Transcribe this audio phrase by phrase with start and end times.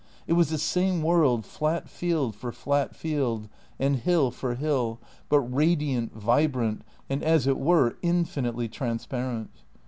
[0.25, 5.41] It was the same world, flat field for flat field and hill for hill; but
[5.41, 9.51] radiant, vibrant, and, as it were, infinitely transparent.